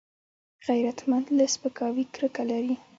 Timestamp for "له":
1.37-1.45